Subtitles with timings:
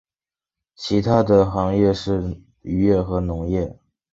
[0.73, 3.77] 其它的行业是渔业和农业。